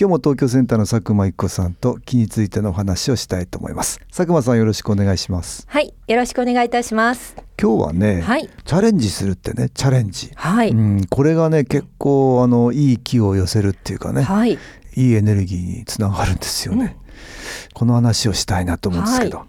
[0.00, 4.00] 今日も東京センターの佐久間一子さんと気についてのお話をしたいと思います。
[4.08, 5.66] 佐久間さんよろしくお願いします。
[5.68, 7.36] はい、よろしくお願いいたします。
[7.60, 8.48] 今日はね、はい。
[8.64, 14.58] チャレンジするってねチャレンジ、はい、うん、これがね結構あのいい気を寄せるっていうかね、はい、い
[14.96, 16.96] いエネルギーにつながるんですよね、
[17.74, 19.46] この話をしたいなと思うんですけど、は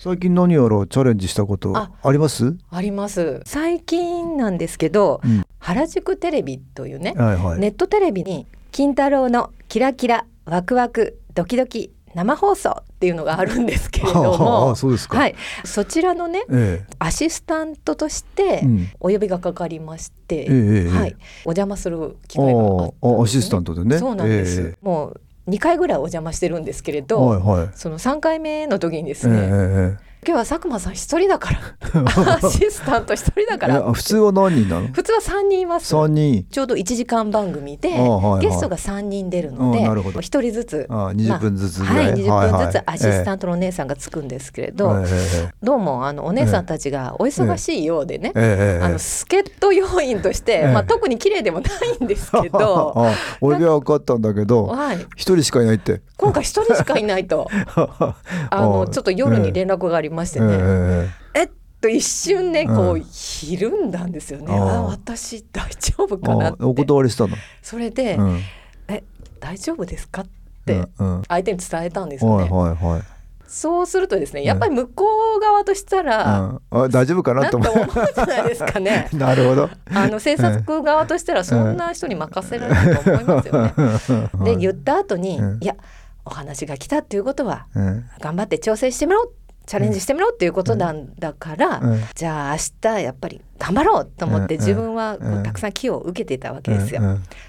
[0.00, 1.92] 最近何やらチャレンジしたことあ。
[2.02, 2.56] あります？
[2.68, 3.42] あります。
[3.46, 5.44] 最近なんですけど、うん。
[5.60, 14.68] 原宿テレビというね、はいはい、ネットテレビに金太郎のキラキラワクワクドキドキ生放送っていうのがあるんですけれども。
[15.10, 18.88] はい、そちらのねえアシスタントとしてうん。
[19.00, 23.98] お呼びがかかりまして、えええはい、お邪魔する機え会があったんです、ね、アシスタントでね。
[23.98, 27.68] そうなんです、えもう2回ぐらいお邪魔してるんですけれえど、はいはい。
[27.74, 31.60] その3回目の時にですええね、ええ今日は佐久間さん一人だから。
[32.42, 34.88] アシスタント一人だかええらあ普通は何人なの？
[34.88, 36.46] 普通は3人います三人。
[36.50, 38.46] ちょうど1時間番組で、あはいはい。
[38.46, 40.20] ゲストが3人出るのであなるほど。
[40.20, 40.86] 1人ずつ。
[40.88, 45.48] あ20分ずつぐらい、はい、20分ずつアシスタンントのお姉さんがつくんですけれど、ええ。
[45.48, 48.42] えどうもあのお姉さんたちがお忙しいようでね、ええ。
[48.42, 48.84] ええ。
[48.84, 50.72] あの助っ人要員として、ええ。
[50.72, 51.68] まあ、特に綺麗でもな
[52.00, 56.00] いんですけど、 あ俺が分かったんだけどはい、一人しかいないって。
[56.16, 57.48] 今回一人しかいないと。
[58.50, 66.62] あのちょっと夜に連絡がありましてね、ええっと一瞬ねこううひるんだんですよね、あ私大丈夫えかなって。
[66.62, 68.40] あお断りしたの、それで、うん。
[68.88, 69.02] え
[69.40, 70.26] 大丈夫ですかっ
[70.64, 71.22] てうんうん。
[71.28, 73.02] 相手に伝えたんですよね、はいはいはい。
[73.46, 75.04] そうするとですねやっぱり向こ
[75.36, 77.74] う側としたら、うん、あ大丈夫かなと思う。
[78.14, 79.08] じゃないですかね。
[79.12, 79.70] う なるほど。
[79.92, 84.30] あの制作側としたらそんな人に任せられると思いますよね。
[84.44, 85.62] で言った後に、うん。
[85.62, 85.76] いや
[86.24, 88.04] お話が来たっていうことはうん。
[88.20, 89.30] 頑張って調整してみろ
[89.66, 92.00] チャレンジしてみろっていうことなんだから、うん。
[92.14, 94.60] じゃあ明日やっぱり頑張ろうと思ってうん。
[94.60, 95.42] 自分はこううん。
[95.42, 97.00] たくさん気を受けていたわけですよ。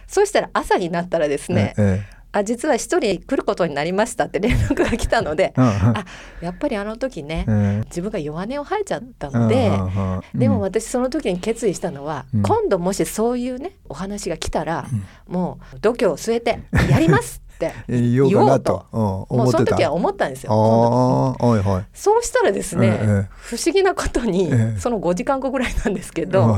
[0.08, 5.68] そうしたら朝になったらですね、えあ実は一人来ることになりましたって連絡が来たので、えうん。
[5.68, 6.06] あ
[6.42, 7.82] やっぱりあの時ね、うん。
[7.86, 10.40] 自分が弱音を吐いちゃったので、うん。
[10.40, 12.42] でも私その時に決意したのは、うん。
[12.44, 14.86] 今度もしそういうねお話が来たら、
[15.28, 16.60] もう度胸を据えて
[16.90, 18.86] やりますって言おうと。
[18.92, 19.02] うん
[19.38, 20.52] もうその時は思ったんですよ。
[20.52, 21.86] はいはい。
[21.94, 24.80] そうしたらですね、ええ不思議なことに、ええ。
[24.80, 26.58] その5時間後ぐらいなんですけど、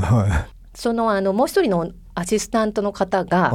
[0.74, 3.52] そのあのもう一人のアシスタントの方が、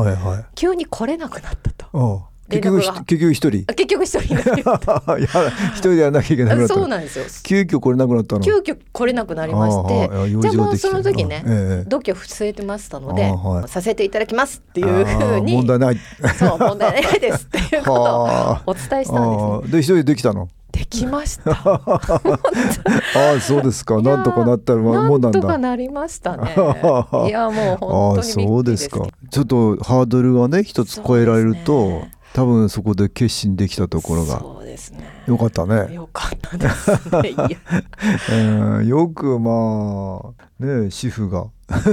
[0.56, 2.33] 急に来れなくなったと。
[2.50, 3.64] 結局結局一人。
[3.68, 7.26] あ結局一人 一人でやらなきゃいけなくなたったそうなんですよ。
[7.44, 8.42] 急遽来れなくなったの。
[8.42, 10.10] 急遽来れなくなりまして。
[10.42, 11.90] じゃあもうその時ね、ええ。
[11.90, 13.34] 度胸を据えてましたので、
[13.68, 15.98] させていただきますっていうふうあにー問題ない。
[16.38, 19.72] そう問題ないですっていうことをはあお伝えしたんですね。
[19.72, 20.50] で一人でできたの？
[20.74, 21.52] できました。
[21.64, 21.80] あ
[23.38, 24.02] あそうですか。
[24.02, 26.52] なんとかなったらもんなんだなんとかなりましたね。
[26.56, 26.58] い
[27.30, 28.34] やもうああ本当にびっくりです。
[28.34, 29.08] そうですか。
[29.30, 32.02] ちょっとハードルがね一つ超えられると、
[32.34, 35.24] 多分そこで決心できたところがそうですね。
[35.28, 37.30] よかったね、よかったですね。
[37.30, 37.48] いや
[38.32, 41.46] うん よくまあね主婦が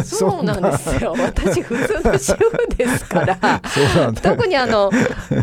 [0.04, 1.14] そうなんですよ。
[1.20, 3.38] 私普通の主婦ですから。
[3.66, 4.90] そうなんだ特にあの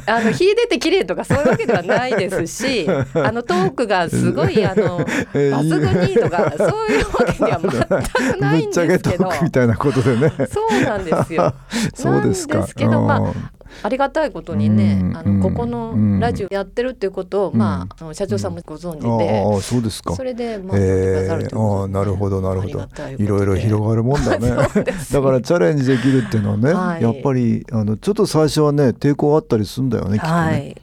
[0.06, 11.54] あの秀でて綺麗とかそういうわけではないですし あのトークがすごいあのえー抜群にいいとかそういうわけでは全くないんぶっちゃけトですけどークみたいなことでねそうなんですよ。
[11.96, 16.20] そうですかけどまあありがたいことにね、うんあのここうん。
[16.20, 17.58] のラジオやってるっていうことを、うん。
[17.58, 20.16] まああの社長さんもご存知あで、ああそうですか。
[20.16, 22.88] それでまあ、えええああなるほどなるほど。
[23.18, 24.50] いろいろが広がるもんだ ね。
[24.50, 27.04] だからチャレンジできるっていうのはね、はい。
[27.04, 30.82] やっぱりあのちょっと最初はね抵抗あったりするんだよねきっとね、はい、で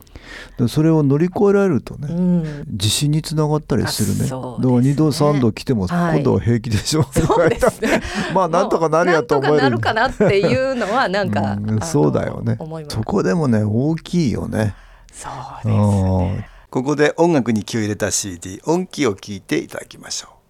[0.69, 4.29] それを乗り越えられるとね、うん、自信につながったりするね。
[4.29, 4.93] だからですね。
[4.93, 7.81] 2度3度来てもはい今度は平気でしょ、そうです。
[7.81, 8.01] ね。
[8.35, 9.57] まあなんとかなるやと思える。
[9.61, 12.59] なんとかなるかなっていうのはなんか、そうだよね。
[12.89, 14.75] そこでもね大きいよね。
[15.13, 16.49] そうですね。
[16.71, 20.44] ここで音楽に気を入れた CD 音気を聞いていただきましょう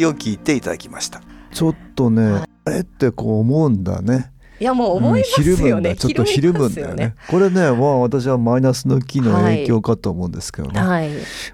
[0.00, 1.20] 気を聞いていただきました
[1.52, 4.30] ちょっとね、あれってこう思うんだね。
[4.60, 5.92] いやもう思いますよね。
[5.92, 7.14] んだ ちょっとひるむんだよね。
[7.28, 10.80] これね、まあ私はマイナスの気の影響かと思うんですけどね。
[10.80, 11.08] はい。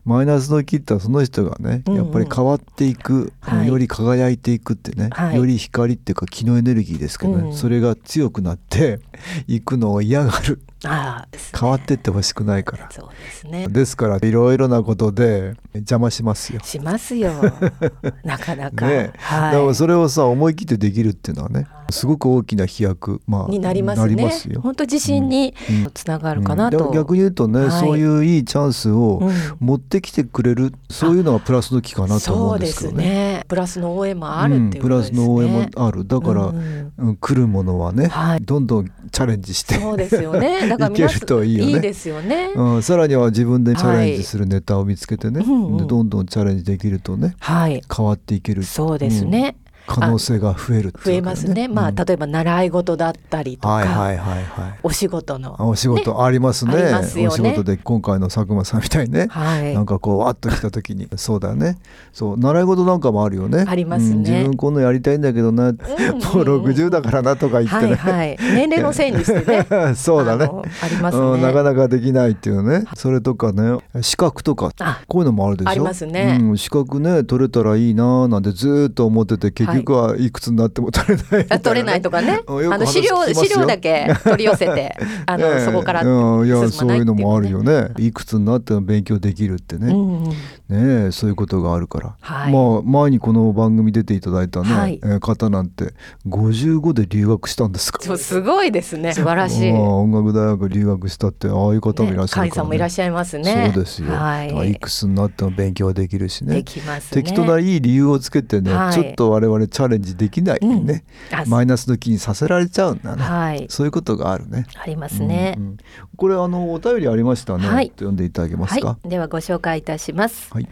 [0.04, 8.98] マイナスの気ってその人がね、うんうんやっぱり変わっていく、はいより輝いていくってね、はいより光っていうか気のエネルギーですけどね、うんそれが強くなって
[9.46, 12.88] いくのを嫌がるあね変わってってほしくないから。
[12.90, 13.66] そうですね。
[13.68, 16.60] ですからいろいろなことで邪魔しますよ。
[16.62, 17.32] しますよ。
[18.24, 18.86] なかなか。
[18.86, 19.52] ねはい。
[19.52, 24.02] だからそれをさ思い切ってできるっていうのはねすごく大きな飛躍、まあ、になりますね。
[24.02, 24.60] なりますよ。
[24.60, 26.88] 本当自信にうんつながるかなと。
[26.88, 33.02] うん逆に言うとね、はいそういういいチャンスをうん持ってきてくれる、そういうのがプラスの気かなと思そううんでですけどね。
[33.02, 33.44] すね。
[33.48, 35.10] プラスの応援もあるっていうプラス。
[35.12, 40.68] の応援もあるだから、うんうんうん来るものはね、はいどんどんチャレンジして、そうですよね。
[40.76, 42.50] だからいけるといいよねいいですよね。
[42.54, 47.82] うん、さらには自分でチャレンジするネタを見つけてね、はいうんうんでどんどんチャレンジできるとねはい。
[47.94, 49.56] 変わっていけるそうですね。
[49.86, 51.68] 可能性が増えるって増えますね。
[51.68, 54.78] まあうん例えば習い事だったりとか、はいはいはいはい。
[54.82, 55.56] お仕事の。
[55.58, 56.74] あお仕事ありますね。
[56.74, 57.28] ありますよね。
[57.28, 59.74] お仕事で今回の佐久間さんみたいにね、 はい。
[59.74, 61.78] なんかこうわっと来た時にそうだよね。
[62.12, 63.64] そう習い事なんかもあるよね。
[63.66, 64.10] ありますね。
[64.10, 68.36] うん自分こんのやりたいんだけどな、もう60だからなとか言ってはいね、はい。
[68.40, 69.66] 年齢のせいにしてね。
[69.96, 70.44] そうだね。
[70.82, 71.70] ありますうん、なかね。
[71.70, 72.84] なかできないっていうね。
[72.94, 75.70] それとかね資格とかあこういうのもあるでしょ？
[75.70, 76.38] ありますね。
[76.40, 80.30] うん、資格ね取れたらいいなーなんてずーっと思ってて結局はい。
[80.30, 82.40] くつになっても取れないね、あ取れないとかね。
[82.46, 84.96] あの資料資料だけ取り寄せて、
[85.26, 85.64] あの、ええ。
[85.64, 87.82] そこから進まないいうそうのもあるよね。
[87.82, 90.24] ねいくつになっても勉強できるってね、うん。
[90.24, 90.32] うん
[90.68, 92.52] ねえそういうことがあるから、はい。
[92.52, 95.00] まあ前にこの番組出ていただいたね、はい。
[95.02, 95.92] えー方なんて
[96.28, 99.12] 55で留学したんですかそうすごいですね。
[99.12, 99.72] 素晴らしい。
[99.72, 102.48] 音楽大学留学したってああいう方もいらっしゃるから、ね。
[102.48, 103.72] ねさんもいらっしゃいますね。
[103.74, 104.72] そうですよ、はい。
[104.72, 106.54] いくつになっても勉強はできるしね。
[106.54, 107.22] できますね。
[107.22, 108.92] 適当ないい理由をつけてね、はい。
[108.92, 113.66] ちょっと我々チャレンジできないね、あマイナスの気にさせられちゃうんだね、はい。
[113.70, 114.66] そういうことがあるね。
[114.74, 115.54] ありますね。
[115.56, 115.64] うん。
[115.64, 115.76] うん。
[116.16, 117.88] これあのお便りありましたね、はい。
[117.88, 118.86] 読んでいただけますか？
[118.88, 119.08] はい。
[119.08, 120.52] ではご紹介いたします。
[120.52, 120.68] はい、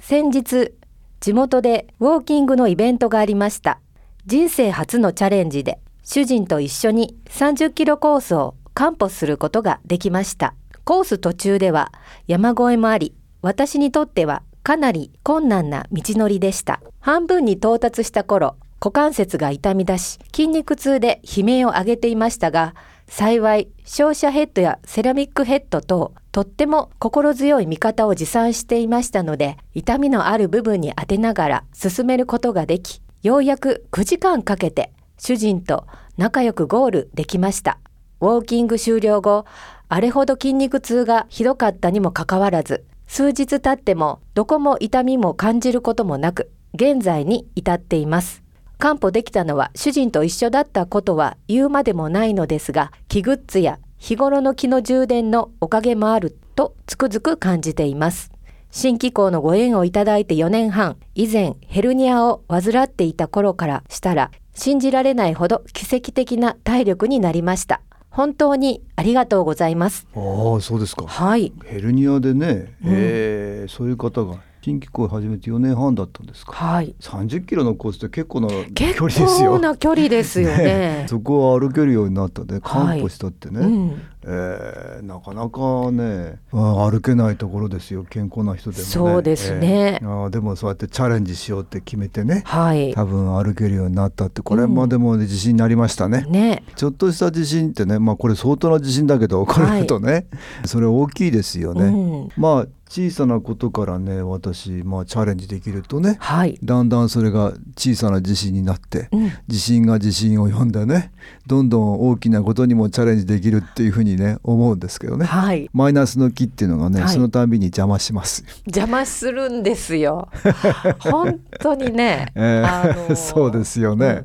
[0.00, 0.72] 先日
[1.20, 3.80] 地元でウォーキングのイベントがありました。
[4.26, 10.54] 人生初のチャレンジで主人と一緒に30キロコースを完歩することができました。
[10.84, 11.92] コース途中では
[12.26, 16.80] 山越えもあり私にとってはかなり困難な道のりでした。
[17.00, 22.76] 半分に到達した頃股関節が痛み出し筋肉痛で悲鳴を上げていましたが
[23.08, 37.80] 幸い照射ヘッドやセラミックヘッド等とっても心強い味方を持参していましたので痛みのある部分に当てながら進めることができようやく9時間かけて主人と仲良くゴールできました。
[38.20, 39.46] ウォーキング終了後
[39.88, 48.44] あれほど筋肉痛がひどかったにもかかわらず数日経ってもどこも痛みも感じることもなく現在に至っています。
[48.78, 58.30] 完歩できたのは主人と一緒だったことは言うまでもないのですが気グッズや日頃の気の充電のおかげもあるとつくづく感じています。
[58.70, 67.80] 新機構のご縁をいただいて4年半以前ヘルニアを患っていた頃からしたら信じられないほど奇跡的な体力になりました。
[68.10, 70.06] 本当にありがとうございます。
[70.14, 70.18] あ
[70.58, 71.06] あそうですか。
[71.06, 71.52] はい。
[71.64, 72.92] ヘルニアでね、うん。
[72.92, 76.52] えーそういう方が新機構を始めて4年半だったんですか。
[76.52, 76.94] はい。
[77.00, 78.64] 30キロのコースって結構な距離
[78.98, 79.52] 結ですよ。
[79.52, 81.06] 構な距離ですよ ね。
[81.08, 88.04] そこを歩けるようになったで完歩したってね、うんえーなかなかねあ歩けないところですよ。
[88.04, 88.88] 健康な人でもね。
[88.88, 89.98] そうですね。
[90.02, 90.24] えー。
[90.24, 92.42] あーでもそうやってチャレンジしようって決めてね。
[92.44, 92.92] はい。
[92.94, 94.42] 多分歩けるようになったって。
[94.42, 96.62] これまでも自信になりましたね、ね。
[96.76, 100.26] ちょっとした自信ってねまあこれ相当な自信だけどこれだとね、
[100.64, 102.28] それ大きいですよね、うん。
[102.36, 106.58] まあ小さなことからね私、まあ、チャレンジできるとねはい。
[106.62, 109.30] だんだんそれが小さな自信になって、うん。
[109.46, 111.12] 自信が自信を呼んでね
[111.46, 115.68] どんどん大きなことにもチャレンジできるっていうふうにね思うんですけどね、はい。
[115.72, 117.08] マイナスの気っていうのがね、はい。
[117.10, 118.44] そのたんびに邪魔します。
[118.66, 120.28] 邪魔するんですよ。
[121.00, 124.24] 本当にね、えーあのーそうですよね、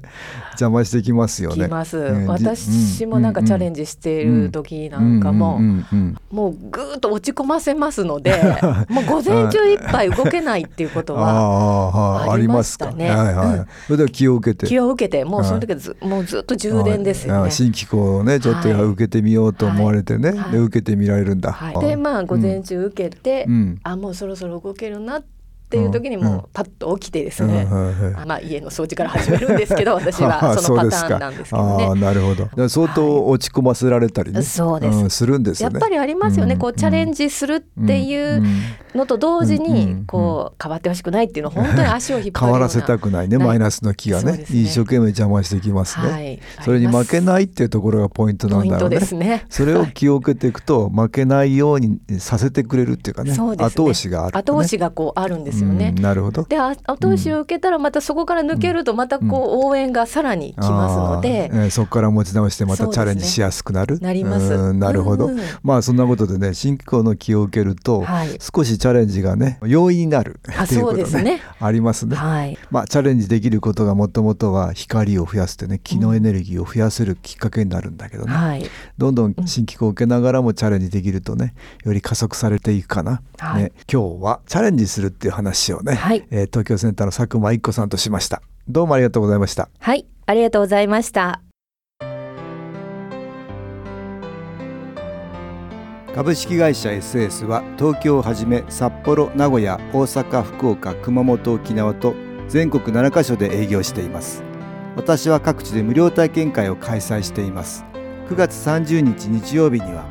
[0.51, 1.65] 邪魔してきますよね。
[1.65, 8.33] きます、うんじ私もなんかチャレンジしている時なんかも、うんうんうんうんもうぐーっと落ち込ませますので
[8.89, 11.21] もう午前中いっぱい動けないっていうことあ
[11.89, 12.61] はありま。
[12.63, 13.09] したね。
[13.09, 13.47] はいはい。
[13.59, 13.67] うん。
[13.87, 14.67] それでは気を受けて。
[14.67, 17.47] 気を受けてもうその時はず,、もうずっと充電ですよね。
[17.47, 18.81] あ新機構をねちょっとはい。
[18.81, 20.51] 受けてみようと思われてね、はい。
[20.51, 21.51] で受けてみられるんだ。
[21.51, 23.79] はい、でまあ午前中受けて、うん。
[23.83, 25.34] あもうそろそろ動けるなって
[25.75, 27.65] っていう時にもうパッと起きてですね、
[28.25, 32.01] まあ家の掃除から始めるんですけど 私はそのパターンなんですけどああね。
[32.01, 32.69] なるほど。
[32.69, 34.97] 相当落ち込ませられたりね、そうです。
[34.97, 35.73] んするんですよね。
[35.73, 38.41] やっぱりありますよね、うんこうチャレンジするっていう
[38.95, 43.37] のと同時にこう変わってほしくないっていうのは本当に足を引っ張る変わらせたくないね。
[43.37, 44.45] マイナスの気がね。
[44.49, 46.39] 一生懸命邪魔してきますね、はい。
[46.63, 48.99] それに負けないっていうところがポイントなんだろうね。
[48.99, 49.45] ですね。
[49.49, 53.33] それを気を受けていくと負けないようにさせてくれるっていうかね。
[53.33, 55.93] 後押しがある、ね、後押しがこうあるんですよね。
[55.95, 56.01] うん。
[56.01, 56.43] なるほど。
[56.43, 61.49] であ後押しを受けたらまたそこから抜けるとまたこう応援がさらにきますので。
[61.51, 63.99] あーえーそこから持ち直してまたチャレンジしやすくなる。
[63.99, 64.53] なります。
[64.53, 68.39] うんなるほど、うんまあそんなことでね新機構の気を受けると、はい。
[68.39, 71.41] 少しチャレンジがね容易になるあっていうことねね。
[71.59, 72.15] ありますね。
[72.15, 72.57] はい。
[72.71, 78.65] まあ、チャレンジできることがもともとは光を増やすってね気のエネルギーを増やせるきっかけになるんだけどね、はい。
[78.97, 79.35] どんどん。
[79.45, 81.53] 新機構を受けながらもチャレンジできるとね
[81.83, 83.63] より加速されていくかな、はい。
[83.63, 86.25] ね、今日はチャレンジするっていう話をね、はい。
[86.31, 88.41] えー東京センターの佐久間一子さんとしました。
[88.67, 89.69] どうもありがとうございました。
[89.79, 90.05] はい。
[90.25, 91.41] ありがとうございました。
[96.13, 102.15] 株式会社 SS は東京をはじめ札幌名古屋大阪福岡熊本沖縄と
[102.47, 104.43] 全国7カ所で営業しています。
[104.95, 107.85] 私は各地で無料体験会を開催しています。
[108.29, 110.03] 9月30日日曜日には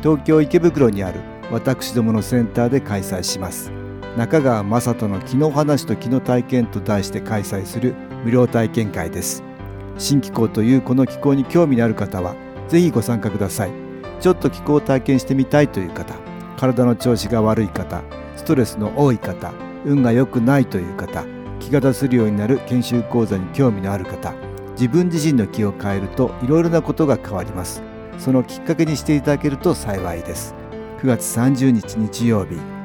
[0.00, 1.18] 東京池袋にある
[1.50, 3.72] 私どものセンターで開催します
[4.16, 7.94] 中川雅人の気の話と気の体験と題して開催する
[8.24, 9.42] 無料体験会です。
[9.98, 12.34] 新気候というこの気候に興味のある方は
[12.68, 13.86] ぜひご参加ください。
[14.20, 16.14] ちょっと気候を体験してみたいという方
[16.56, 18.02] 体の調子が悪い方
[18.36, 19.52] ストレスの多い方
[19.84, 21.24] 運が良くないという方
[21.60, 24.34] 気が出せるようになる研修講座に興味のある方
[24.72, 27.82] 自分自身の気を変えるといろいろなことが変わります。
[28.18, 30.54] そのきっかけにしていただけると幸いです。
[31.02, 32.75] 9月30日日曜日